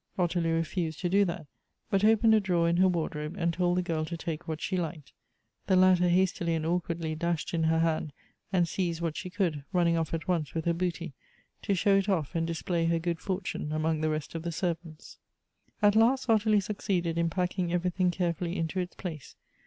Ottilie 0.17 0.49
refused 0.51 0.99
to 1.01 1.09
do 1.09 1.25
that, 1.25 1.45
but 1.91 2.03
opened 2.03 2.33
a 2.33 2.39
dr.awer 2.39 2.67
in 2.67 2.77
her 2.77 2.87
wardi 2.87 3.19
obe, 3.19 3.35
and 3.37 3.53
told 3.53 3.77
the 3.77 3.83
girl 3.83 4.03
to 4.05 4.17
take 4.17 4.47
what 4.47 4.59
she 4.59 4.75
liked. 4.75 5.13
The 5.67 5.75
latter 5.75 6.09
hastily 6.09 6.55
and 6.55 6.65
awkwardly 6.65 7.13
dashed 7.13 7.53
in 7.53 7.65
her 7.65 7.77
hand 7.77 8.11
and 8.51 8.67
seized 8.67 8.99
what 8.99 9.15
she 9.15 9.29
could, 9.29 9.63
running 9.71 9.97
off 9.97 10.11
at 10.15 10.27
once 10.27 10.55
with 10.55 10.65
her 10.65 10.73
booty, 10.73 11.13
to 11.61 11.75
show 11.75 11.95
it 11.97 12.09
off 12.09 12.33
and 12.33 12.47
display 12.47 12.85
her 12.87 12.97
good 12.97 13.19
fortune 13.19 13.71
among 13.71 14.01
the 14.01 14.09
rest 14.09 14.33
of 14.33 14.41
the 14.41 14.51
servants. 14.51 15.19
At 15.83 15.95
last 15.95 16.27
Ottilie 16.27 16.61
succeeded 16.61 17.19
in 17.19 17.29
packing 17.29 17.71
everything 17.71 18.09
care 18.09 18.33
fully 18.33 18.57
into 18.57 18.79
its 18.79 18.95
place. 18.95 19.35